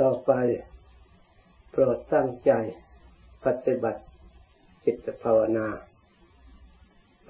[0.00, 0.32] ต่อไป
[1.70, 2.52] โปรดตั้งใจ
[3.44, 4.02] ปฏิบัติ
[4.84, 5.68] จิตภาวนา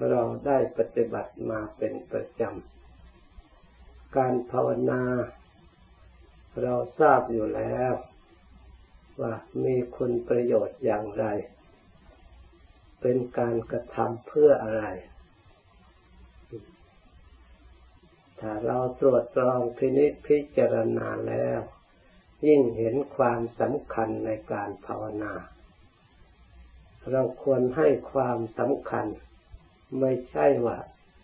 [0.09, 5.01] เราได้ปฏิบัติมาเป็นประจำ การภาวนา
[6.61, 7.93] เราทราบอยู่แล้ว
[9.21, 9.33] ว่า
[9.63, 11.25] มีคุณประโยชน์อย่างไร
[13.01, 14.85] เป็นการกระทำเพื่ออะไร
[18.39, 21.59] ถ้าเราตรวจตรองพินิจพิจารณาแล้ว
[22.47, 25.33] ยิ่งเห็นความสำคัญในการภาวนา
[27.11, 29.07] เราควรให้ความสำคัญ
[29.99, 30.77] ไม่ใช่ว่า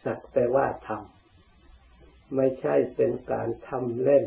[0.04, 4.26] สักแต่ว่าทำไม่ใช่เป็นการทำเล่น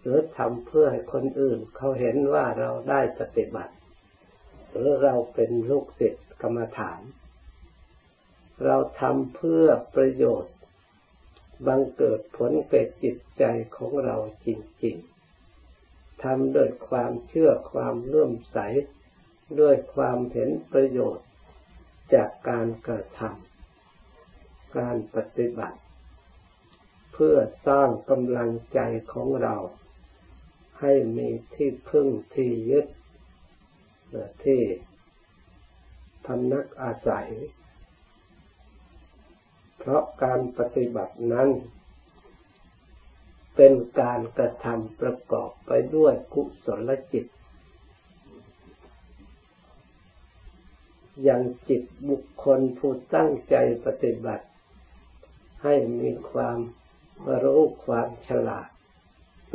[0.00, 3.74] หรือทำเพื่อให้คนอื่น เขาเห็นว่าเราได้ปฏิบัติ
[4.70, 7.00] หรือเราเป็นลูกศิษย์กรรมฐาน
[8.64, 10.54] เราทำเพื่อประโยชน์
[11.66, 13.44] บังเกิดผลเกิดจิตใจ
[13.76, 14.48] ของเราจ
[14.84, 15.09] ริง ๆ
[16.22, 18.58] ทำด้วยความเชื่อความเลื่อมใส
[19.60, 21.26] ด้วยความเห็นประโยชน์
[22.14, 25.78] จากการกระทำการปฏิบัติ
[27.12, 28.80] เพื่อสร้างกำลังใจ
[29.12, 29.56] ของเรา
[30.80, 32.86] ให้มีที่พึ่งที่ยึด
[34.44, 34.62] ที่
[36.24, 37.28] พำนักอาศัย
[39.78, 41.48] เพราะการปฏิบัตินั้น
[43.56, 47.26] เป็นการกระทำประกอบไปด้วยกุศลจิต
[51.28, 53.54] ยังจิตบุคคลผู้ตั้งใจ
[53.86, 54.46] ปฏิบัติ
[55.62, 56.58] ให้มีความ
[57.42, 58.68] รู้ความฉลาด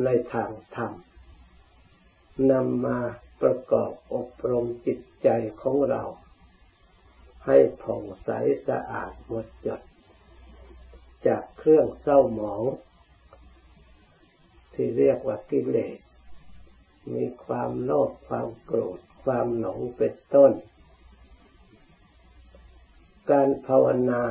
[0.03, 0.91] ในทางธรรม
[2.51, 2.99] นำมา
[3.41, 5.27] ประกอบอบรมจิตใจ
[5.61, 6.03] ของเรา
[7.45, 8.29] ให้ผ่องใส
[8.67, 9.81] สะอาดหมดจด
[11.27, 12.63] จากเครื่องเศร้าหมอง
[14.75, 15.97] ที่เรียกว่ากิเลส
[17.13, 20.51] มีความโลภความโกรธ ความหลงเป็นต้น
[23.29, 24.23] การภาวนา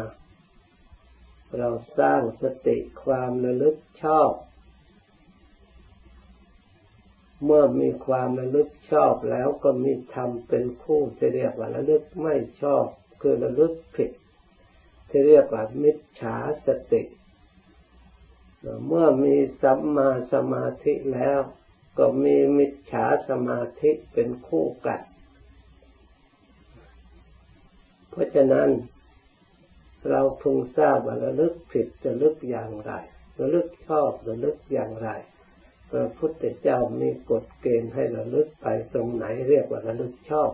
[1.59, 4.31] เราสร้างสติความระลึกชอบ
[7.45, 12.87] เมื่อมีความระลึกชอบแล้วก็มีธรรมเป็นคู่ที่เรียกว่าระลึกไม่ชอบ
[13.21, 14.11] คือระลึกผิด
[15.09, 17.03] ที่เรียกว่ามิจฉาสติ
[18.87, 21.41] เมื่อมีสัมมาสมาธิแล้ว
[21.99, 25.01] ก็มีมิจฉาสมาธิเป็นคู่กัน
[28.11, 28.69] เพราะฉะนั้น
[30.11, 32.93] เราพึงทราบว่าระลึกผิดจะลึกอย่างไร
[33.41, 35.09] ระลึกชอบระลึกอย่างไร
[35.91, 40.51] พระพุทธเจ้ามีกฎเกณฑ์ให้ระลึกไปตรงไหนเรียกว่าระลึกชอบ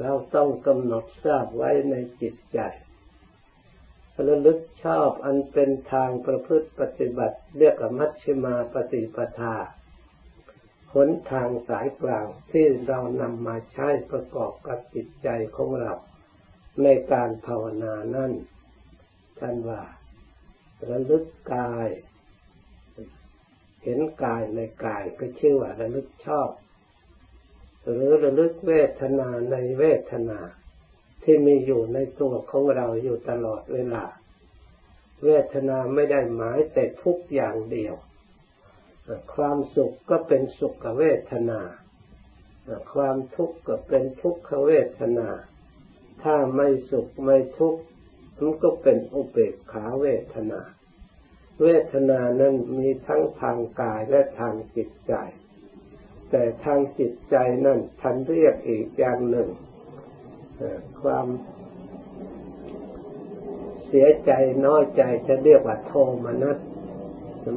[0.00, 2.60] เราต้องกำหนดทราบไว้ในจิตใจ
[4.28, 9.56] ระลึกชอบอันเป็นทางประพฤติปฏิบัติเรียกมัชฌิมาปฏิปทา
[10.94, 15.92] หนทางสายกลางที่เรานำมาใช้ประกอบกับจิตใจของเรา
[16.82, 18.32] ในการภาวนานั่น
[19.38, 19.82] ท่านว่า
[20.90, 21.24] ระลึก
[21.54, 21.88] กาย
[23.82, 26.48] เห็นกายในกายก็ชื่อว่าระลึกชอบ
[27.84, 30.40] หรือระลึกเวทนาในเวทนา
[31.22, 34.04] ที่มีอยู่ในตัวของเราอยู่ตลอดเวลา
[35.24, 37.94] เวทนาไม่ได้หมายแต่ทุกอย่างเดียว
[39.34, 41.60] ความสุขก็เป็นสุขเวทนา
[42.94, 45.28] ความทุกข์ก็เป็นทุกขเวทนา
[46.22, 47.80] ถ้าไม่สุขไม่ทุกข์
[48.38, 50.60] มันก็เป็นอุเบกขาเวทนา
[51.62, 55.14] เวทนานั้นมีทั้งทางกายและทางจิตใจ
[56.30, 59.48] แต่ทางจิตใจนั้นท่านเรียกอีกอย่างหนึ่ง
[61.02, 61.26] ความ
[63.86, 64.32] เสียใจ
[64.66, 65.92] น้อยใจจะเรียกว่าโท
[66.24, 66.58] มนัส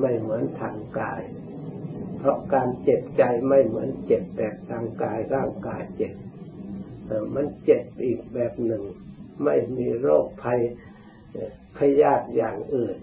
[0.02, 1.22] ไม่เหมือนทางกาย
[2.18, 6.14] เพราะการเจ็บใจไม่เหมือนเจ็บแต่ทางกายร่างกายเจ็บ
[7.36, 8.84] มันเจ็บอีกแบบหนึ่ง
[9.44, 10.62] ไม่มีโรคภัย
[11.78, 12.98] พยาธิอย่างอื่น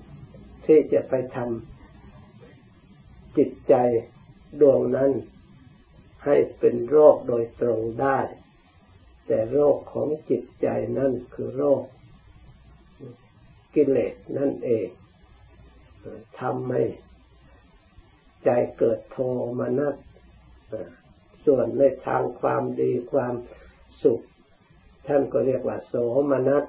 [0.66, 3.74] ที่จะไปทำจิตใจ
[4.60, 5.10] ดวงนั้น
[6.24, 8.18] ให้เป็นโรคโดยตรงได้
[9.34, 10.69] แต่โรคของจิตใจ
[10.99, 11.83] นั่นคือโรค
[13.75, 14.89] กิเลสนั่นเอง
[16.41, 16.83] ทำให้
[18.45, 19.19] ใจเกิดโท
[19.61, 19.95] มนัส
[21.47, 23.34] ส่วนในทางความดีความ
[24.03, 24.21] สุข
[25.07, 25.95] ท่านก็เรียกว่าโส
[26.31, 26.65] มนัส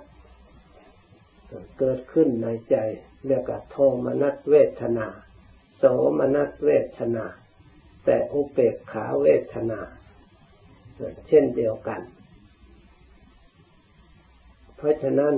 [1.80, 2.76] เกิดขึ้นในใจ
[3.28, 5.08] เรียกว่าโทมนัสเวทนา
[5.78, 5.84] โส
[6.20, 7.26] มนัสเวทนา
[8.06, 9.80] แต่อุเบกขาเวทนา
[11.28, 12.02] เช่นเดียวกัน
[14.76, 15.36] เพราะฉะนั้น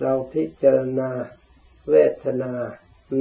[0.00, 1.10] เราพิจารณา
[1.90, 2.52] เวทนา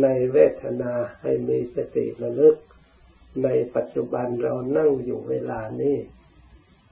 [0.02, 2.58] ในเวทนาให้มีสติระลึก
[3.44, 5.98] ในปัจจุบันเรานั่งอยู่เวลานี้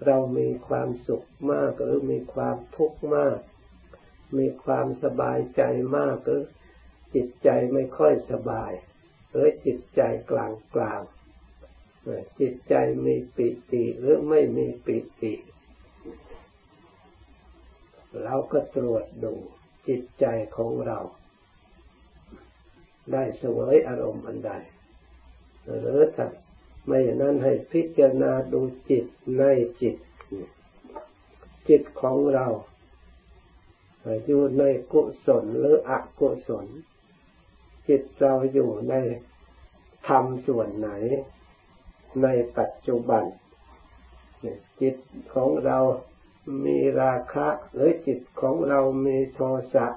[0.06, 3.40] เรามีความสุขมากหรือมีความทุกข์มาก
[4.38, 5.62] มีความสบายใจ
[5.98, 6.44] มากหรือ
[7.16, 8.72] จิตใจไม่ค่อยสบาย
[9.32, 10.02] หรือจิตใจ
[10.32, 11.02] กลางกลาง
[12.40, 12.76] จิตใจ
[13.06, 15.34] มีปิติหรือไม่มีปิติ
[18.22, 19.34] เราก็ตรวจดู
[19.88, 20.26] จิตใจ
[20.56, 21.00] ของเรา
[23.12, 24.52] ได้เสวยอารมณ์อันใด
[25.80, 26.28] หรือถ้า
[26.86, 29.06] ไม่อย่างนั้นให้พิจารณาดูจิต
[29.38, 29.44] ใน
[29.82, 29.96] จิต
[31.70, 32.48] จิตของเรา
[34.26, 36.66] อยู่ในกุศลหรืออกุศล
[37.88, 38.96] จิตเราอยู่ใน
[40.08, 40.90] ธรรมส่วนไหน
[42.22, 42.28] ใน
[42.58, 43.24] ปัจจุบัน
[44.82, 44.96] จิต
[45.34, 45.78] ของเรา
[46.66, 49.40] มีราคะหรือจิตของเรามีโท
[49.74, 49.88] สะ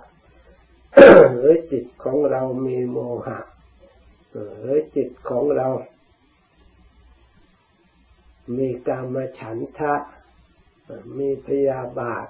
[1.32, 3.38] หรือจิตของเรามีโมหะ
[4.60, 5.68] หรือจิตของเรา
[8.56, 9.94] มีกามฉันทะ
[11.18, 12.26] มีพยาบาท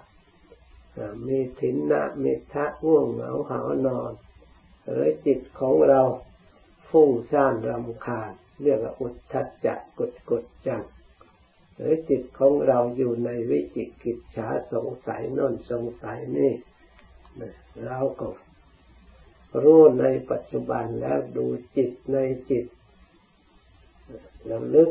[1.27, 4.13] มีถินนะมิทะง่วงเหงาหานอน
[4.91, 6.03] หรือจิตของเรา
[6.89, 8.31] ฟุ้งซ่านรำคาญ
[8.63, 10.83] เรียกว่าอุทธัจจะกดกดจัง
[11.77, 16.53] หรือจิตของเราอยู่ในวิจิกิจฉาสงสัยน่นสงสัยนี่
[17.87, 18.29] เราก็
[19.63, 21.47] รู้ในปัจจุบันแล้วดู
[21.77, 22.19] จิตใน
[22.51, 22.67] จิต
[24.47, 24.91] แล้วลึก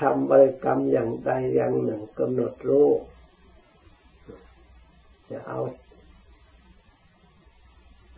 [0.00, 2.88] ทำบริกรรมอย่างใดอย่างหนึ่งกำหนดรู้
[5.30, 5.60] จะเอา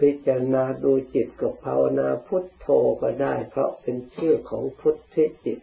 [0.00, 2.66] พิจารณาดูจิตกับภาวนาพุทโธ
[3.02, 5.58] ก็ได้ เพราะเป็นชื่อของพุทธิจิต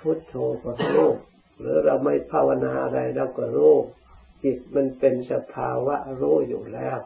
[0.00, 0.34] พุทโธ
[0.64, 1.10] ก็รู้
[1.58, 3.74] หรือเราไม่ภาวนาอะไรเราก็รู้
[4.42, 6.98] จิตมันเป็นสภาวะรู้อยู่แล้ว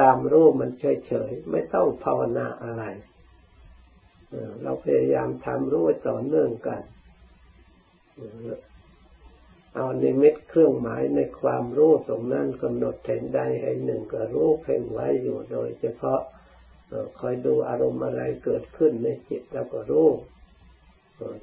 [0.00, 0.70] ตามรู้มัน
[1.06, 2.84] เฉยๆไม่ต้องภาวนาอะไร
[4.62, 6.82] เราพยายามทำรู้ต่อเนื่องกัน
[9.74, 16.20] เอาในิมิตเครื่องหมายในความรู้ตรงนั้นกำหนดเห็นใดให้หนึ่งก็รู้เพ่งไว้อยู่โดย เฉพาะ
[17.18, 20.08] คอยดูอารมณ์อะไรเกิดขึ้นในจิตแล้วก็รู้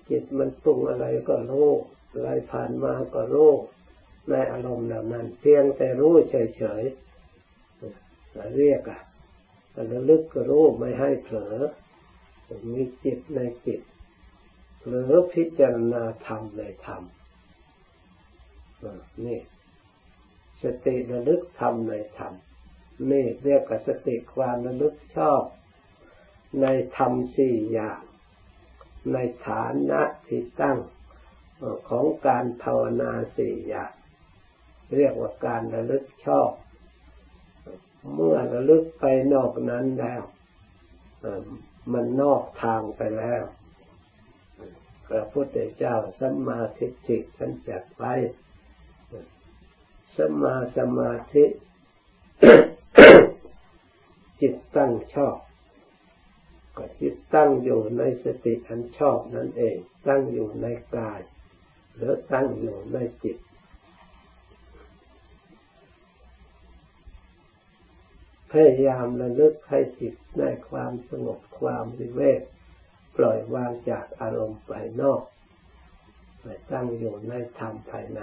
[0.10, 1.70] จิตมันปรุงอะไรก็รู้
[2.14, 3.52] อะไรผ่านมาก็รู้
[4.30, 9.00] ในอารมณ์เหล่านั้น เพียงแต่รู้เฉยๆเรียกอะ
[9.92, 11.56] ระลึกก็รู้ไม่ให้เผลอ
[12.74, 13.82] มีจิตในจิต
[14.86, 17.04] หรือพิจารณาธรรมในธรรม
[19.26, 19.40] นี่
[20.64, 22.34] สติระลึกธรรมในธรรม
[23.12, 25.42] นี่เรียกว่าสติความระลึกชอบ
[26.62, 26.68] ใน
[26.98, 28.02] ธรรมสี่อย่าง
[29.14, 29.18] ใน
[29.48, 30.80] ฐานะที่ตั้ง
[31.90, 33.92] ของการภาวนาสี่อย่าง
[34.96, 36.52] เรียกว่าการระลึกชอบ
[38.14, 40.24] เมื่อระลึกไปนอกนั้นแล้ว
[41.94, 43.44] มันนอกทางไปแล้ว
[45.08, 48.14] พระพุทธเจ้าสัมมาทิฏฐิท่านจัดไว้
[50.18, 51.46] สมาสมาธิ
[54.42, 55.38] จิตตั้งชอบ
[56.80, 59.78] ก็จิตตั้งอยู่ในสติอันชอบนั่นเอง
[60.08, 61.22] ตั้งอยู่ในกาย
[61.96, 63.38] หรือตั้งอยู่ในจิต
[68.52, 72.42] พยายามระลึกให้จิตในความสงบความวิเวก
[73.18, 75.22] ปล่อยวางจากอารมณ์ภายนอก
[76.42, 78.22] ไปตั้งอยู่ในธรรมภายใน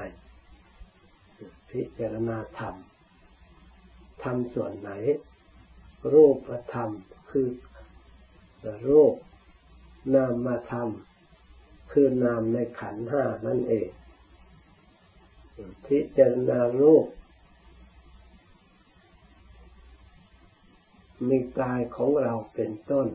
[1.70, 2.74] พิจารณาธรรม
[4.22, 4.90] ธรรมส่วนไหน
[6.12, 6.90] รูปธรรม
[7.30, 7.48] คือ
[8.86, 9.14] รูป
[10.14, 10.88] นามธรรม
[11.90, 13.88] คือนามในขันห้านั่นเอง
[15.86, 17.06] พิจารณารูป
[21.28, 23.08] มีกายของเราเป็นต้น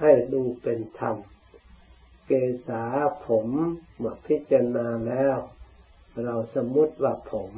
[0.00, 1.16] ให้ดูเป็นธรรม
[2.26, 2.32] เก
[2.68, 2.84] ษา
[3.26, 3.48] ผม
[3.96, 5.36] เมื่อพิจารณาแล้ว
[6.24, 7.50] เราสมมติว่าผม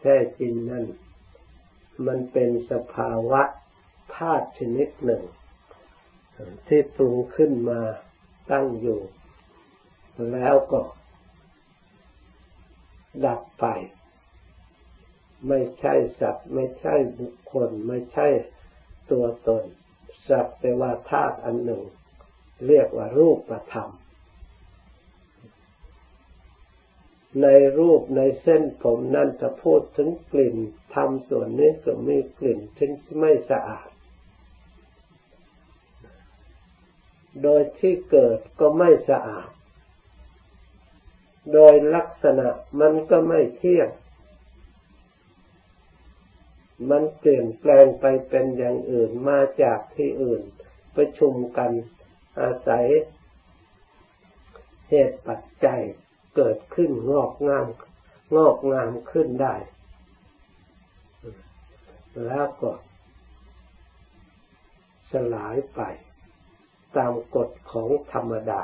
[0.00, 0.84] แท้จริงนั่น
[2.06, 3.42] มันเป็นสภาวะ
[4.14, 5.22] ธาตุชนิดหนึ่ง
[6.68, 7.80] ที่ปรุงขึ้นมา
[8.50, 9.00] ตั้งอยู่
[10.32, 10.80] แล้วก็
[13.24, 13.64] ดับไป
[15.48, 18.28] ไม่ใช่สัตว์ ไม่ใช่บุคคล ไม่ใช่
[19.10, 19.64] ตัวตน
[20.28, 21.82] สัตว์แต่ว่าธาตุอันหนึ่ง
[22.66, 23.90] เรียกว่ารูปธรรม
[27.42, 30.56] ในรูปในเส้นผมนั่นจะพูดถึงกลิ่น
[30.94, 32.88] ทำส่วนนี้ก็มีกลิ่นที่
[33.20, 33.88] ไม่สะอาด
[37.42, 39.48] โดยที่เกิดก็ไม่สะอาด
[41.52, 42.48] โดยลักษณะ
[42.80, 43.88] มันก็ไม่เที่ยง
[46.90, 50.42] มันเปลี่ยนแปลงไปเป็นอย่างอื่นมาจากที่อื่น
[50.96, 51.70] ประชุมกัน
[52.40, 52.86] อาศัย
[54.90, 55.80] เหตุปัจจัย
[56.36, 57.66] เกิดขึ้นงอกงาม
[58.36, 59.54] งอกงามขึ้นได้
[62.24, 62.72] แล้วก็
[65.10, 65.80] สลายไป
[66.96, 68.62] ตามกฎของธรรมดา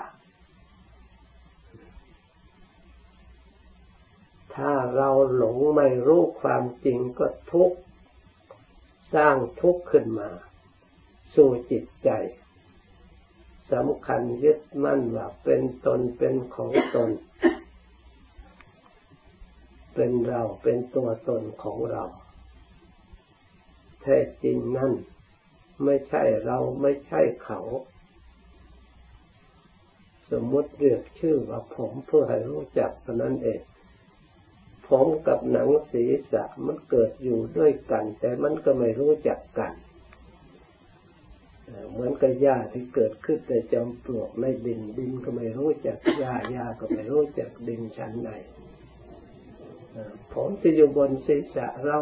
[4.54, 7.78] ถ้าเราหลงไม่รู้ความจริงก็ทุกข์
[9.14, 10.30] สร้างทุกข์ขึ้นมา
[11.34, 12.10] สู่จิตใจ
[13.72, 17.10] สำคัญยึดมั่นว่าเป็นตนเป็นของตน
[19.94, 22.04] เป็นเราเป็นตัวตนของเรา
[24.02, 24.92] แท้จริงนั่น
[25.84, 27.60] ไม่ใช่เราไม่ใช่เขา
[30.32, 33.60] สมมติเรียกชื่อว่าผมเพื่อให้รู้จักเท่านั้นเอง
[34.88, 39.72] ผมกับหนังศีรษะมันเกิดอยู่ด้วยกัน แต่มันก็ไม่รู้จักกัน
[41.90, 48.30] เหมือนกับหญ้าที่เกิดขึ้นแต่จำปลวกในดินดินก็ไม่รู้จักหญ้าหญ้าก็ไม่รู้จักดินชั้นไหน
[50.34, 51.98] ผมที่อยู่บนศีรษะเรา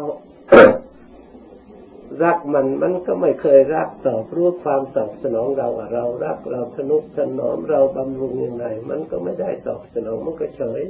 [2.23, 10.81] รักมันมันก็ไม่เคยรักตอบรู้ความตอบสนองเราเรารักเราสนุกสนอมเราบำรุงยังไงมันก็ไม่ได้ตอบสนองมันก็เฉย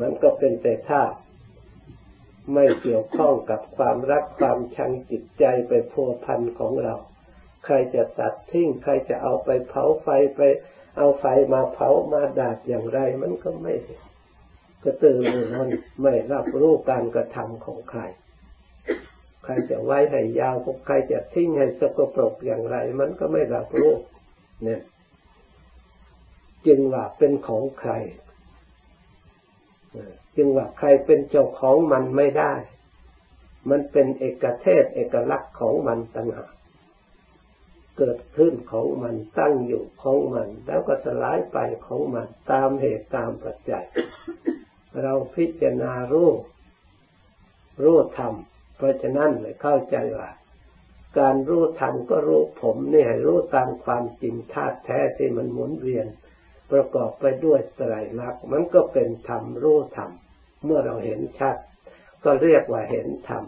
[0.00, 1.16] มันก็เป็นแต่ธาตุ
[2.54, 6.94] ไม่เกี่ยวข้องกับความรักความชังจิตใจไปพัวพันของเรา
[7.64, 10.40] ใครจะตัดทิ้งใครจะเอาไปเผาไฟไป
[10.96, 13.74] เอาไฟมาเผามาดาดอย่างไร มันก็ไม่
[14.84, 15.70] กระตือรือร้น
[16.02, 18.00] ไม่รับรู้การกระทำของใคร
[19.44, 20.56] ใครจะไว้ให้ยาว
[20.86, 23.92] ใครจะทิ้งให้สกปรกอย่างไร มันก็ไม่รับรู้
[24.64, 24.82] เนี่ย
[26.66, 27.92] จึงว่าเป็นของใคร
[30.36, 32.54] จึงว่าใครเป็นเจ้าของมันไม่ได้
[33.70, 36.52] มันเป็นเอกเทศเอกลักษณ์ของมันต่างหาก
[37.98, 43.84] เกิดขึ้นของมันตั้งอยู่ของมัน แล้วก็สลายไปของมันตามเหตุตามปัจจัย
[45.02, 46.30] เราพิจารณารู้
[47.82, 48.34] รู้ธรรม
[48.82, 50.30] เพราะฉะนั้นเลยเข้าใจว่า
[51.18, 56.06] การรู้ธรรมก็รู้ผมนี่ให้รู้ตามความจริงธาตุแท้ที่มันหมุนเวียน
[56.72, 60.10] ประกอบไปด้วยไตรลักษณ์มันก็เป็นธรรมรู้ธรรม
[60.64, 61.56] เมื่อเราเห็นชัด
[62.24, 63.44] ก็เรียกว่าเห็นธรรม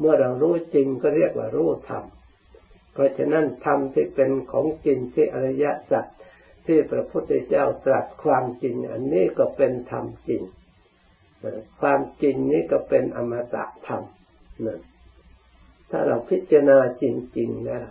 [0.00, 2.04] เมื่อเรารู้จริงก็เรียกว่ารู้ธรรม
[2.92, 6.06] เพราะฉะนั้นธรรมที่เป็นของจริงที่อริยสัจ
[6.66, 10.42] ที่พระพุทธเจ้าตรัสความจริง อันนี้ก็เป็นธรรมจริง
[11.80, 14.02] ความจริงนี้ก็เป็นอมตะธรรม
[15.90, 17.04] ถ้าเราพิจารณาจ
[17.38, 17.82] ริงๆนะ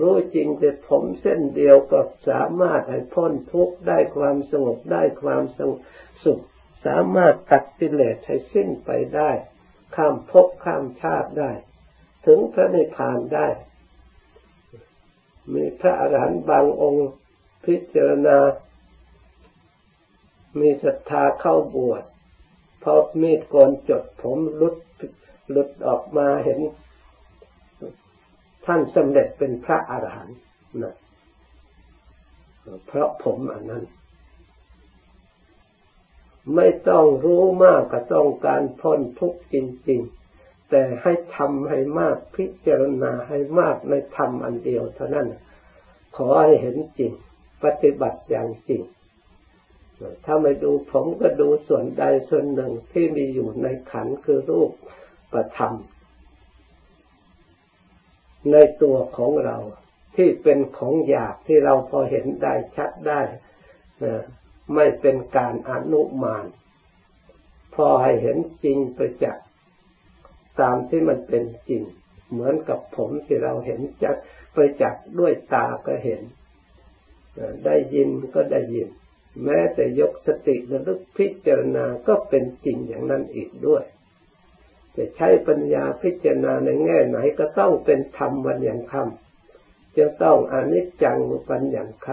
[0.00, 5.70] รู้จริงแต่ผมเส้นเดียวก็สามารถให้พ้นทุกข์ได้ความสงบได้ความสง
[6.24, 6.42] สุข
[6.86, 9.30] สามารถตัดกิเลสให้สิ้นไปได้
[9.96, 11.50] ข้ามภพข้ามชาติได้
[12.26, 13.48] ถึงพระนิพพานได้
[15.54, 17.08] มีพระอรหันต์บางองค์
[17.66, 18.38] พิจารณา
[20.60, 22.02] มีศรัทธาเข้าบวช
[22.82, 24.74] พอมีดโกนจดผมลุด
[25.50, 26.60] หลุดออกมาเห็น
[28.66, 30.36] ท่านสำเร็จเป็นพระอรหันต์
[30.82, 30.94] นะ
[32.86, 33.84] เพราะผมอันนั้น
[36.56, 39.56] ไม่ต้องรู้มากก็ต้องการพ้นทุกข์จ
[39.88, 40.00] ริง
[40.34, 45.28] ๆ แต่ให้ทำให้มากพิจารณาให้มากในธรรมอันเดียวเท่านั้น
[46.16, 47.12] ขอให้เห็นจริง
[47.64, 48.82] ปฏิบัติอย่างจริง
[50.24, 54.70] ถ้าไม่ดูผมก็ดูส่วนใดส่วนหนึ่งที่มีอยู่ในขันคือรูป
[55.32, 55.74] ประธรรม
[58.52, 59.58] ในตัวของเรา
[60.16, 63.20] ที่เป็นของอยากที่เราพอเห็นได้ชัดได้
[64.74, 66.46] ไม่เป็นการอนุมาน
[67.74, 69.46] พอให้เห็นจริงประจักษ์
[70.60, 71.82] ตามที่มันเป็นจริง
[72.30, 74.16] เหมือนกับผมที่เราเห็นจัด
[74.54, 76.22] ประจักษ์ด้วยตาก็เห็น
[77.64, 78.88] ได้ยินก็ได้ยิน
[79.44, 83.84] แม้แต่ยกสติระลึกพิจารณาก็เป็นจริงอย่างนั้นอีกด้วย
[84.96, 91.18] จะใช้ปัญญาพิจารณาในแง่ไหนก็ต้องเป็นธรรมวันอย่างคำจะต้องอนิจจัง
[91.48, 92.08] ปัญอย่างค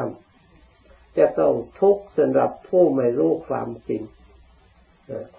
[0.55, 4.03] ำจะต้องทุกข์สำหรับผู้ไม่รู้ความจริง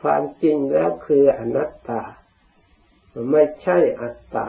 [0.01, 2.03] ความจริงแล้วคืออนัตตา
[3.33, 4.49] ไม่ใช่อัตตา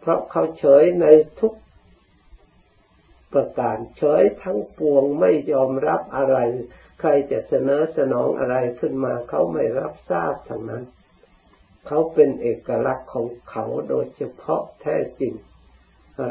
[0.00, 1.06] เพราะเขาเฉยใน
[1.40, 1.52] ทุก
[3.32, 6.36] ประการเฉยทั้งปวงไม่ยอมรับอะไร
[7.00, 10.84] ใครจะเสนอสนองอะไรขึ้นมาเขาไม่รับทราบทั้งนั้น
[11.86, 15.34] เขาเป็นเอกลักษณ์ของเขาโดยเฉพาะแท้จริง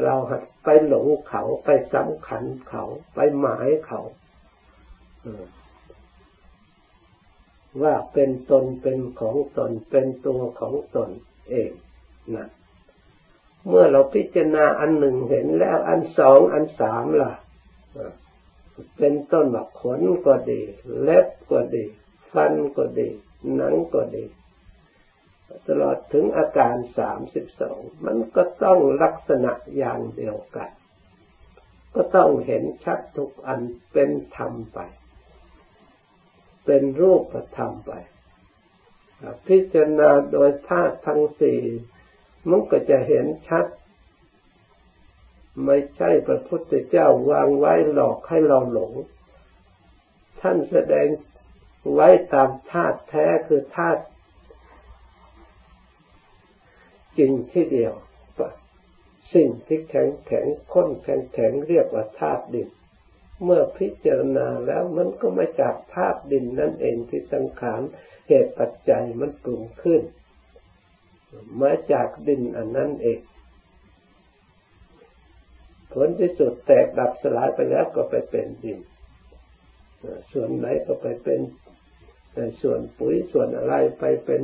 [0.04, 0.16] เรา
[0.64, 4.00] ไปหลงเขาไปสำคัญเขาไปหมายเขา
[7.82, 11.10] ว่าเป็นตนเป็นของตนเป็นตัวของตน
[11.50, 11.70] เอง
[12.36, 12.48] นะ
[13.68, 17.32] เมื่อเราพิจารณาอันหนึ่งเห็นแล้วอันสองอันสามล่ะ
[18.98, 20.60] เป็นต้นแบบขนก็ดี
[21.02, 21.84] เล็บก็ดี
[22.32, 23.08] ฟันก็ดี
[23.56, 24.24] หนังก็ดี
[25.68, 30.70] ตลอดถึงอาการสามสิบสองมันก็ต้องลักษณะอย่างเดียวกัน
[31.94, 33.60] ก็ต้องเห็นชัดทุกอัน
[33.92, 34.78] เป็นธรรมไป
[36.64, 37.92] เป็นรูปธรรมไป
[39.46, 41.60] พิจารณาโดยธาตุทั้งสี่
[42.48, 43.66] มันก็จะเห็นชัด
[45.64, 48.92] ไม่ใช่พระพุทธเจ้าวางไว้หลอกให้เราหลง
[50.40, 51.08] ท่านแสดง
[51.94, 54.02] ไว้ตามธาตุแท้คือธาตุ
[57.18, 57.94] จริงที่เดียว
[59.34, 62.68] สิ่งที่แข็งแข็งข้นแข็งแข็งเรียกว่าธาตุดิน
[63.44, 67.80] เมื่อพิจารณาแล้วมันก็มาจากธาตุดินนั่นเองที่สังขาร
[68.28, 70.02] เหตุปัจจัยมันปรุงขึ้น
[71.62, 73.20] มาจากดินอันนั้นเอง
[75.92, 78.78] ผลที่สุดแตกดับสลายไปแล้วก็ไปเป็นดิน
[80.32, 81.40] ส่วนไหนก็ไปเป็น
[82.62, 84.40] ส่วนปุ๋ยส่วนอะไรไปเป็น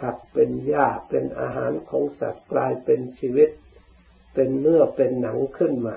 [0.00, 3.50] ผักเป็นหญ้าเป็นอาหารของสัตว์กลายเป็นชีวิต
[4.34, 5.96] เป็นเนื้อเป็นหนังขึ้นมา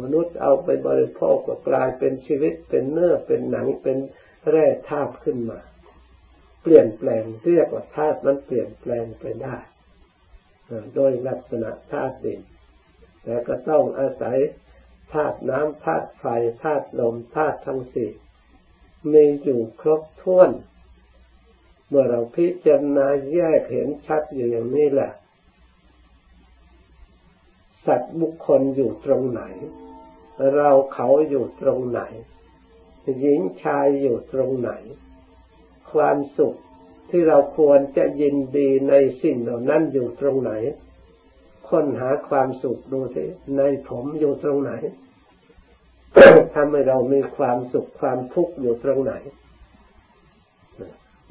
[0.00, 3.98] มนุษย์เอาไปบริโภคก็กลายเป็นชีวิต เป็นเนื้อเป็นหนังเป็น
[4.50, 5.58] แร่ธาตุขึ้นมา
[6.62, 9.56] เปลี่ยนแปลงเรียกว่าธาตุมันเปลี่ยนแปลงไปได้
[10.94, 12.40] โดยลักษณะธาตุดิน
[13.22, 14.38] แต่ก็ต้องอาศัย
[15.12, 16.26] ธาตุน้ำธาตุไฟ
[16.64, 18.10] ธาตุลมธาตุทั้งสี่
[19.12, 20.50] มีอยู่ครบถ้วน
[21.90, 25.12] เมื่อเราพิจารณาแยกเห็นชัดอยู่อย่างนี้แหละ
[27.86, 29.42] สัตว์บุคคลอยู่ตรงไหน
[30.56, 32.02] เราเขาอยู่ตรงไหน
[33.20, 34.70] หญิงชายอยู่ตรงไหน
[35.92, 36.54] ความสุข
[37.10, 40.52] ที่เราควรจะยินดีในสิ่งเหล่านั้นอยู่ตรงไหน
[41.68, 43.24] ค้นหาความสุขดูสิ
[43.56, 44.72] ในผมอยู่ตรงไหน
[46.54, 49.14] ทำให้เรามีความสุขความทุกข์อยู่ตรงไหน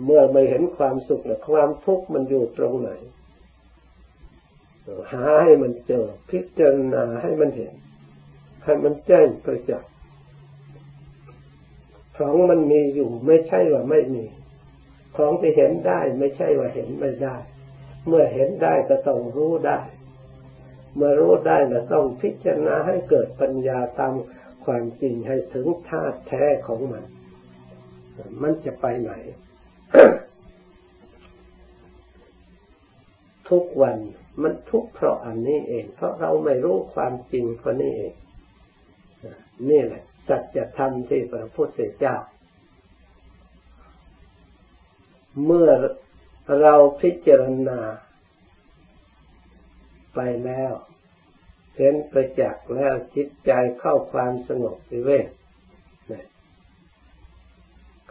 [0.06, 2.92] เมื่อไม่เห็นความสุขและความทุกข์มันอยู่ตรงไหน
[5.14, 7.74] หาให้มันเจอ พิจารณาให้มันเห็น
[8.64, 9.92] ให้มันแจ้งประจักษ์
[12.18, 14.26] ของมันมีอยู่ไม่ใช่ว่าไม่มี
[15.18, 17.36] ของที่เห็นได้ไม่ใช่ว่าเห็นไม่ได้
[18.08, 19.82] เมื่อเห็นได้ก็ต้องรู้ได้
[20.96, 24.14] เมื่อรู้ได้ก็ต้องพิจารณาให้เกิดปัญญาตาม
[24.66, 27.06] ความจริงให้ถึงธาตุแท้ของมัน
[28.42, 29.12] มันจะไปไหน
[33.50, 33.98] ทุกวัน
[34.42, 38.14] มันทุกเพราะอันนี้เอง เพราะเราไม่รู้ความจริงเพราะนี่เอง
[39.70, 42.16] นี่แหละสัจธรรมที่พระพุทธเจ้า
[45.46, 45.70] เมื่อ
[46.62, 47.80] เราพิจารณา
[50.14, 50.74] ไปแล้ว
[51.78, 55.28] เห็นประจักษ์แล้วจิตใจเข้าความสงบวิเวก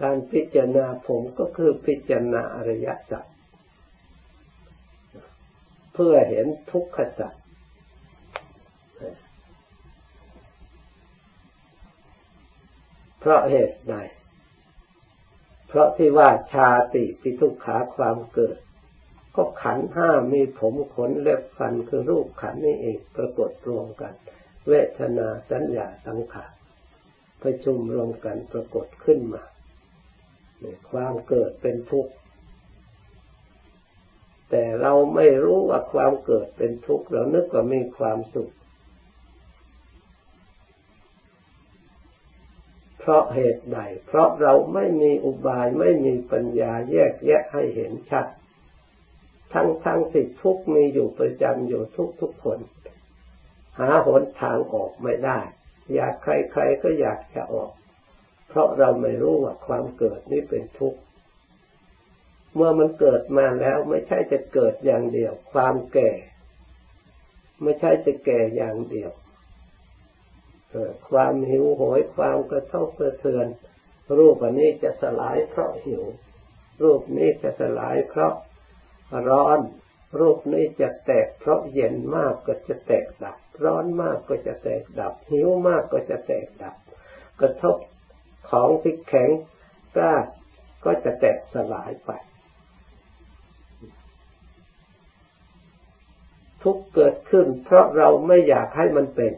[0.03, 3.25] การพิจารณาผมก็คือพิจารณาอริยสัจ
[5.95, 7.35] เพื่อเห็นทุกขสัจ
[13.21, 13.95] เพราะเหตุใด
[15.69, 18.59] เพราะที่ว่าชาติปิทุกขาความเกิด
[19.37, 24.13] ก็ขันห้ามีผมขนเล็บฟันคือรูปขันนี่เองปรากฏรวมกัน
[24.69, 26.53] เวทนาสัญญาสังขาร
[27.43, 29.43] ประชุมรวมกันปรากฏขึ้นมา
[30.91, 32.13] ความเกิดเป็นทุกข์
[34.51, 38.53] แต่เราไม่รู้ว่าความเกิดเป็นทุกข์เรานึกว่ามีความสุข
[42.99, 48.27] เพราะเหตุใด เพราะเราไม่มีอุบายไม่มีปัญญาแยกแยะให้เห็นชัด
[49.53, 52.59] ทั้งทั้งสิทุกมีอยู่ประจำอยู่ทุกทุกคน
[53.79, 55.39] หาหนทางออกไม่ได้
[55.95, 57.71] อยากใครๆก็อยากจะออก
[58.59, 61.01] ราะเราไม่รู้ว่าความเกิดนี้เป็นทุกข์
[62.55, 66.11] เมื่อมันเกิดมาแล้วไม่ใช่จะเกิดอย่างเดียว ความแก่
[67.63, 69.11] ไม่ใช่จะแก่อย่างเดียว
[71.11, 73.47] ความหิวโหยความกระทบกระเทือน
[74.19, 76.05] รูปอันนี้จะสลายเพราะหิว
[76.83, 78.35] รูปนี้จะสลายเพราะ
[79.29, 79.59] ร้อน
[80.21, 86.75] รูปนี้จะแตกเพราะเย็นมากก็จะแตกดับ ร้อนมากก็จะแตกดับ หิวมากก็จะแตกดับ
[87.41, 87.77] กระทบ
[88.51, 89.31] ของที่แข็ง
[89.97, 90.15] กล้า
[90.85, 92.11] ก็จะแตกสลายไป
[96.63, 99.33] ทุกเกิดขึ้น เพราะเราไม่อยากให้มันเป็น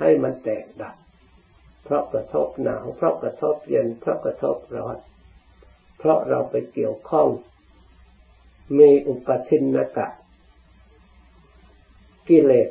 [0.00, 0.96] ให้มันแตกดับ
[1.84, 4.96] เพราะกระทบหนาว เพราะกระทบเย็น เพราะกระทบร้อน
[5.98, 7.28] เพราะเราไปเกี่ยวข้อง
[8.78, 10.08] มีอุปทินนกะ
[12.28, 12.68] กิเลส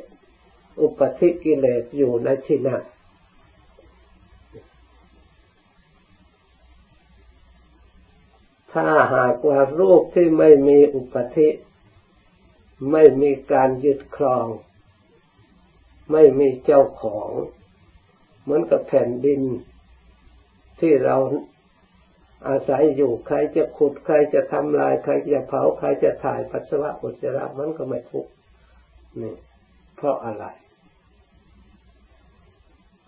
[0.82, 2.82] อุปธิกิเลสอยู่ในที่นั้น
[8.72, 11.48] ถ้าหากว่ารูปที่ไม่มีอุปธิ
[12.92, 14.46] ไม่มีการยึดครอง
[16.12, 17.30] ไม่มีเจ้าของ
[18.42, 19.42] เหมือนกับแผ่นดิน
[20.80, 21.16] ที่เรา
[22.48, 28.26] อาศัยอยู่ใครจะขุดใครจะทำลายใครจะเผาใครจะถ่ายปัสสาวะอุจจาระมันก็ไม่ทุก
[29.22, 29.34] นี่
[29.96, 30.44] เพราะอะไร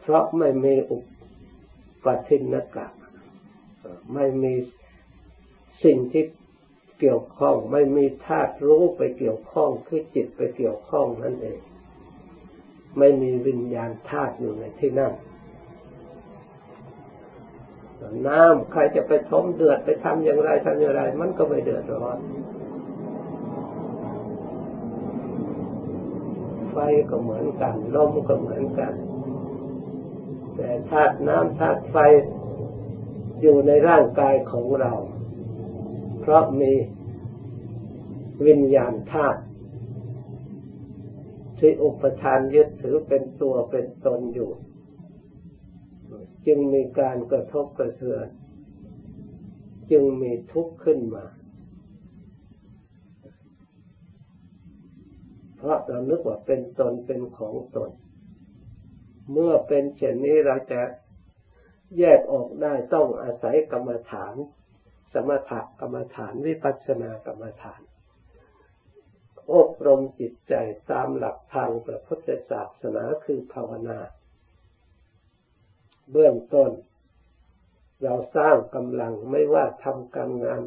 [0.01, 0.99] เพราะไม่มีอุ
[2.05, 2.87] ปทินนกะ
[4.15, 4.55] ไม่มี
[5.85, 6.25] สิ่งที่
[7.01, 11.61] เกี่ยวข้องไม่มีธาตุรู้ไปเกี่ยวข้องคือจิตไปเกี่ยวข้องนั่นเอง
[12.99, 15.13] ไม่มีวิญญาณธาตุอยู่ในที่นั่น
[18.29, 22.19] น้ำใครจะไปทมเดือดไปทำอย่างไรทำอย่างไร มันก็ไม่เดือดร้อน
[26.71, 26.77] ไฟ
[27.11, 28.93] ก็เหมือนกันลมก็เหมือนกัน
[30.57, 31.97] แต่ธาตุน้ำธาตุไฟ
[33.43, 34.93] อยู่ในร่างกายของเรา
[36.25, 36.73] เพราะมี
[38.47, 39.43] วิญญาณธาตุ
[41.59, 44.51] ที่อุปทานยึดถือเป็นตัวเป็นตนอยู่
[46.47, 48.27] จึงมีการกระทบกระเทือน
[49.91, 51.25] จึงมีทุกข์ขึ้นมา
[55.57, 57.91] เพราะเรานึกว่าเป็นตนเป็นของตน
[59.33, 60.81] เมื่อเป็นเช่นนี้เราจะ
[61.99, 64.35] แยกออกได้ต้องอาศัยกรรมฐาน
[65.13, 67.81] สมถกรรมฐานวิปัสสนากรรมฐาน
[69.55, 70.55] อบรมจิตใจ
[70.91, 73.99] ตามหลักทางพระพุทธศาสนาคือภาวนา
[76.11, 76.71] เบื้องต้น
[78.03, 80.61] เราสร้างกำลังไม่ว่าทำการงาน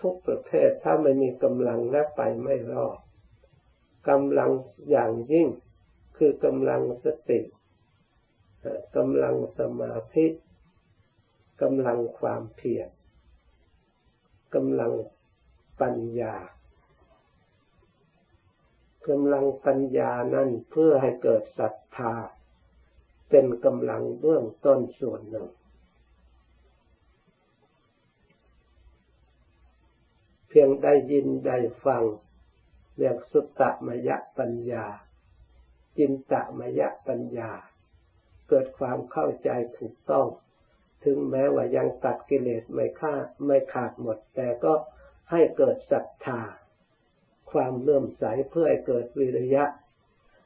[0.00, 2.98] ทุกประเภทถ้าไม่มีกำลังและไปไม่รอด
[4.08, 4.50] กำลัง
[4.90, 5.48] อย่างยิ่ง
[6.16, 7.40] คือกำลังสติ
[8.96, 10.26] กำลังสมาธิ
[11.62, 12.88] กำลังความเพียร
[14.56, 14.92] กำลัง
[15.80, 16.34] ปัญญา
[19.08, 22.14] กำลังปัญญานั้นเพื่อให้เกิดศรัทธา
[23.30, 25.48] เป็นกำลังเบื้องต้นส่วนหนึ่ง
[30.48, 32.02] เพียงได้ยินได้ฟัง
[32.98, 34.86] เรียกสุตตะมยะปัญญา
[35.96, 37.50] จินตะมยะปัญญา
[38.48, 40.26] เกิดความเข้าใจถูกต้อง
[41.06, 43.14] ถึงแม้ว่ายังตัดกิเลสไม่ฆ่า
[43.46, 44.72] ไม่ขาดหมด แต่ก็
[45.30, 46.40] ให้เกิดศรัทธา
[47.52, 49.64] ความเลื่อมใสเพื่อให้เกิดวิริยะ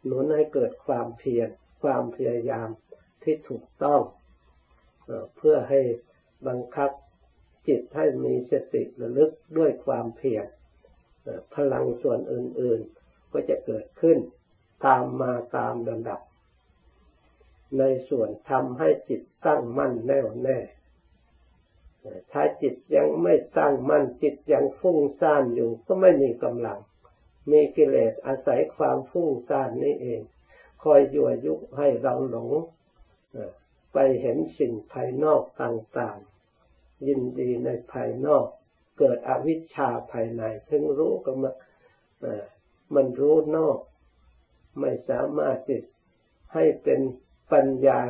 [0.04, 1.48] หนุนให้เกิดความเพียร
[1.82, 2.68] ความพยายาม
[3.22, 4.02] ที่ถูกต้อง
[5.36, 5.80] เพื่อให้
[6.48, 6.90] บังคับ
[7.68, 10.44] จิตให้มีสติระลึกด้วยความเพียร
[11.54, 14.18] พลังส่วนอื่น ๆ ก็จะเกิดขึ้น
[14.86, 16.20] ตามมาตามลำดับ
[17.78, 20.58] ในส่วนทำให้จิตตั้งมั่นแน่วแน่
[22.32, 26.78] ถ้าจิตยังไม่ตั้งมั่นจิตยังฟุ้งซ่านอยู่ก็ไม่มีกำลัง
[27.50, 30.20] มีกิเลสอาศัยความฟุ้งซ่านนี้เอง
[30.82, 32.50] คอยยั่วยุให้เราหลง
[33.92, 38.46] ไปเห็นสิ่งภายนอกต่างๆ ยินดีในภายนอก
[38.98, 41.52] เกิดอวิชชาภายในถึงรู้ก็มา
[42.94, 43.78] มันรู้นอก
[44.80, 45.84] ไม่สามารถจิต
[46.54, 47.00] ให้เป็น
[47.52, 48.00] ปัญญา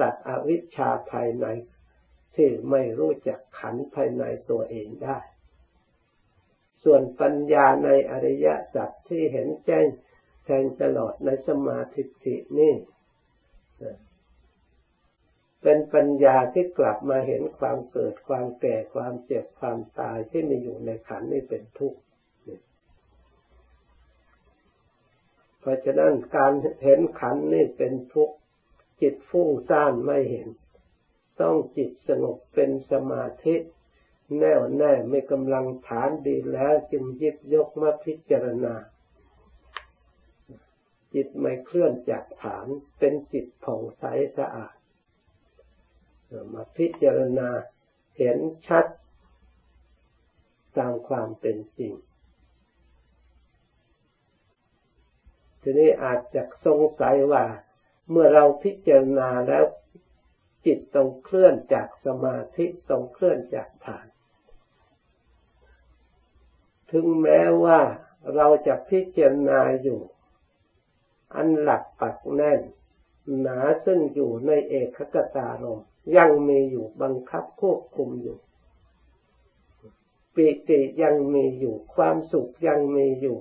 [0.00, 1.46] ตัดอวิชชาภายใน
[2.34, 5.18] ที่ไม่รู้จักขันภายในตัวเองได้
[6.84, 9.86] ส่วนปัญญาในอริยสัจที่เห็นแจ้ง
[10.44, 12.74] แทงตลอดในสมาธิินี่
[15.62, 22.00] เป็นปัญญาที่กลับมาเห็นความเกิดความแก่ความเจ็บความตายที่มีอยู่ในขันนี่เป็นทุกข์
[25.60, 26.52] เพราะฉะนั้นการ
[26.84, 28.36] เห็นขันนี่เป็นทุกข์
[29.00, 30.48] จิตฟุ้งซ่านไม่เห็น
[31.40, 33.56] ต้องจิตสงบเป็นสมาธิ
[34.38, 38.74] แน่วแน่ไม่กำลังฐานดีแล้วจึงยิบยกมาพิจารณา
[41.14, 42.66] จิตไม่เคลื่อนจากฐาน
[42.98, 44.04] เป็นจิตผ่องใส
[44.38, 44.74] สะอาด
[46.52, 47.48] มาพิจารณา
[48.16, 48.86] เห็นชัด
[50.76, 51.94] ตามความเป็นจริง
[55.62, 57.44] ทีนี้อาจจะสงสัยว่า
[58.10, 59.64] เมื่อเราพิจารณาแล้ว
[60.66, 64.06] จิตต้องเคลื่อนจากสมาธิต้องเคลื่อนจากฐาน
[66.92, 67.80] ถึงแม้ว่า
[68.34, 70.00] เราจะพิจารณาอยู่
[71.34, 72.60] อันหลักปักแน่น
[73.40, 75.80] หนาซึ่งอยู่ในเอกคตารม
[76.16, 78.38] ยังมีอยู่บังคับควบคุมอยู่
[80.34, 83.38] ปิติยังมีอยู่ความสุขยังมีอยู่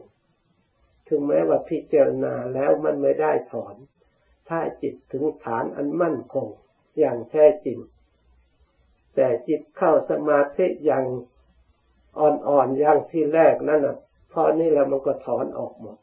[1.07, 3.75] ถึงแม้ว่าพิจารณาแล้วมันไม่ได้ถอน
[4.47, 6.47] ถ้าจิตถึงฐานอันมั่นคง
[6.99, 7.77] อย่างแท้จริง
[9.15, 11.05] แต่จิตเข้าสมาธิอย่าง
[12.19, 13.97] อ่อนๆอย่างที่แรกนั่นน่ะ
[14.31, 15.97] พอนี่แล้วมันก็ถอนออกหมด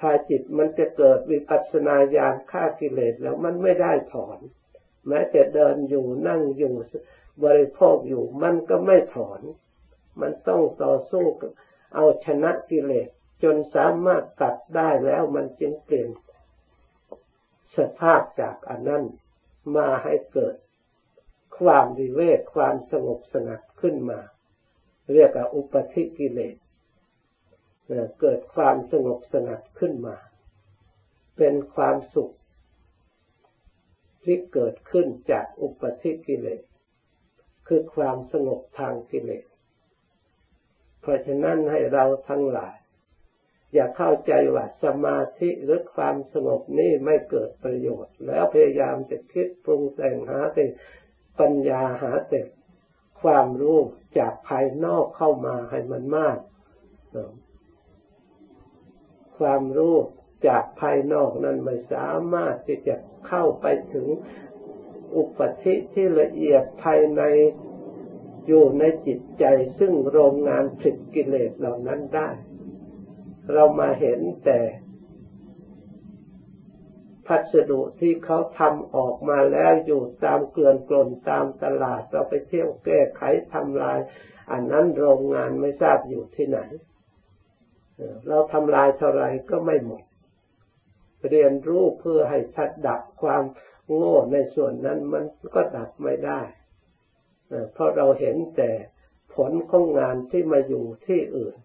[0.00, 4.38] ถ้าจิตมันจะเกิดวิปัสสนาญาณฆ่ากิเลสแล้วมันไม่ได้ถอน
[5.06, 6.74] แม้จะเดินอยู่นั่งอยู่
[7.44, 9.40] บริโภคอยู่มันก็ไม่ถอน
[10.20, 11.24] มันต้องต่อสู้
[11.94, 13.08] เอาชนะกิเลส
[13.42, 16.08] จนสามารถตัดได้แล้วมันจึงเปลี่ยน
[17.76, 19.04] สภาพจากอันนั้น
[19.76, 20.56] มาให้เกิด
[21.58, 24.20] ความวิเวกความสงบสงัดขึ้นมา
[25.12, 26.56] เรียกว่าอุปธิกิเลส
[28.20, 30.16] เกิดความสงบสงัดขึ้นมา
[31.36, 32.34] เป็นความสุข
[34.24, 36.62] ที่เกิดขึ้นจากอุปธิกิเลส
[37.68, 39.44] คือความสงบทางกิเลส
[41.00, 42.76] เพราะฉะนั้นให้เราทั้งหลาย
[43.74, 50.64] อย่าเข้าใจว่าสมาธิหรือความสงบนี้ไม่เกิดประโยชน์ แล้วพยายามจะคิดปรุงแต่งหาแต่
[51.40, 52.40] ปัญญาหาแต่
[53.22, 53.78] ความรู้
[54.18, 56.38] จากภายนอกเข้ามาให้มันมาก
[59.38, 59.96] ความรู้
[60.46, 62.96] จากภายนอกนั้นไม่สามารถที่จะ
[63.28, 64.06] เข้าไปถึง
[65.16, 67.22] อุปธิที่ละเอียดภายใน
[68.46, 69.44] อยู่ในจิตใจ
[69.78, 72.28] ซึ่งโรงงานผลิตกิเลสเหล่านั้นได้
[73.52, 74.60] เรามาเห็นแต่
[77.26, 83.22] พัสดุที่เขาทำออกมาแล้วอยู่ตามเกลื่อนกลนตามตลาด เราไปเที่ยวแก้ไข
[83.54, 83.98] ทำลาย
[84.50, 86.60] อันนั้นโรงงานไม่ทราบอยู่ที่ไหน
[88.28, 90.04] เราทำลายเท่าไรก็ไม่หมด
[91.28, 93.42] เรียนรู้เพื่อให้ทัดดับความ
[93.94, 96.40] โง่ในส่วนนั้นมันก็ดับไม่ได้
[97.72, 98.70] เพราะเราเห็นแต่
[99.34, 101.56] ผลของงานที่มาอยู่ที่อื่น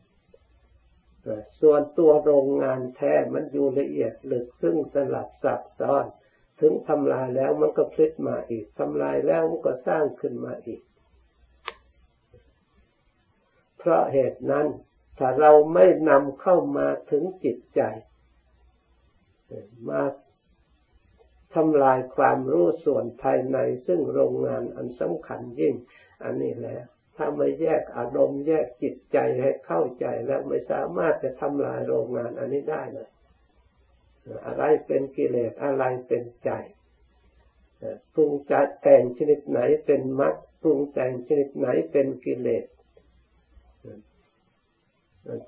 [1.62, 6.05] ส่วนตัวโรงงานแท้มันอยู่ละเอียดลึกซึ่งสลับซับซ้อน
[6.59, 10.81] ถึงทำลายแล้วมันก็พลิกมาอีกทำลายแล้วมันก็สร้างขึ้นมาอีก
[13.77, 14.67] เพราะเหตุนั้น
[15.17, 17.81] ถ้าเราไม่นำเข้ามาถึงจิตใจ
[19.89, 20.01] มา
[21.55, 23.57] ทำลายความรู้ส่วนภายใน
[23.88, 25.75] ซึ่งโรงงานอันสำคัญยิ่ง
[26.23, 26.86] อันนี้แล้ว
[27.17, 33.10] ถ้าไม่แยกอารมณ์แยกจิตใจให้เข้าใจแล้วไม่สามารถจะทำลายโรงงานอันนี้ได้เลย
[34.45, 36.49] อะไรเป็นกิเลสอะไรเป็นใจ
[38.13, 42.65] ปรุงจัดแต่งชนิดไหนเป็นมรรคปรุงแต่งชนิดไหนเป็นกิเลส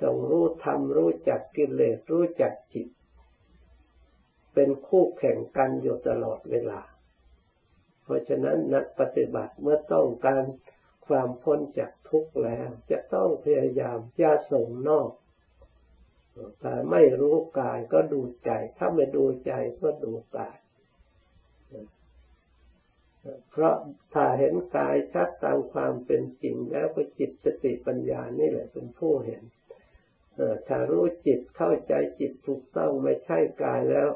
[0.01, 2.88] ต้องรู้ธรรมรู้จักกิเลสรู้จักจิต
[4.54, 6.82] เป็นคู่แข่งกันอยู่ตลอดเวลา
[8.04, 10.43] เพราะฉะนั้นนักปฏิบัติเมื่อต้องการ
[11.07, 15.09] ความพ้นจากทุกข์แล้ว จะต้องพยายามอย่าส่งนอก
[16.59, 20.57] แต่ไม่รู้กายก็ดูใจ ถ้าไม่ดูใจก็ดูกาย
[23.51, 23.75] เพราะ
[24.13, 29.43] ถ้าเห็นกายชัดตามความเป็นจริงแล้วก็จิตสติปัญญานี่แหละเป็นผู้เห็น
[30.67, 34.09] ถ้ารู้จิตเข้าใจจิตถูกต้องไม่ใช่กายแล้ว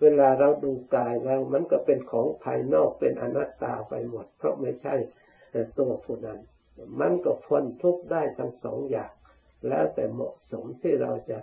[0.00, 4.94] เวลาเราดูกายแล้วมันก็เป็นของภายนอกเป็นอนัตตาไปหมด เพราะไม่ใช่
[5.78, 6.38] ตัวผู้นั้น
[7.00, 9.12] มันก็พ้นทุกข์ได้ทั้งสองอย่าง
[9.68, 11.38] แล้วแต่เหมาะสมที่เราจะ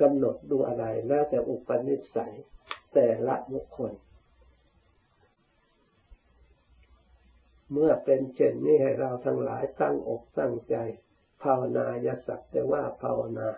[0.00, 2.34] กำหนดดูอะไร แล้วแต่อุปนิสัย
[2.94, 3.92] แต่ละบุคคล
[7.72, 10.76] เมื่อเป็นเช่นนี้ให้เราทั้งหลายตั้งอกตั้งใจ
[11.42, 13.48] ภาวนาอย่าสักแต่ว่าภาวนา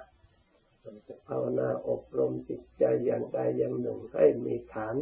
[1.29, 4.95] ภาวนาอบรมจิตใจอย่างใดอย่างหนึ่งให้มีฐาน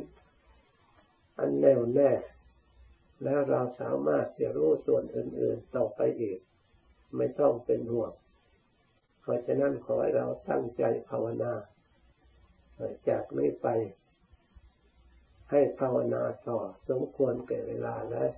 [1.39, 2.11] อันแน่วแน่
[3.25, 6.39] แล้วเราสามารถจะรู้ส่วนอื่น ๆ ต่อไปอีก
[7.17, 8.13] ไม่ต้องเป็นห่วง
[9.21, 11.53] เพราะฉะนั้นขอให้เราตั้งใจภาวนา
[13.09, 13.69] จากนี้ไป
[15.51, 18.29] ให้ภาวนาต่อสมควรแก่เวลาแล้ว